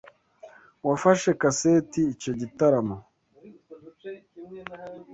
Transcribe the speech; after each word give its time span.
Wafashe 0.87 1.29
kaseti 1.41 2.01
icyo 2.13 2.31
gitaramo?( 2.41 2.97